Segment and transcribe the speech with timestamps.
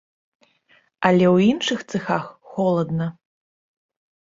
[1.07, 3.15] Але ў іншых цэхах холадна.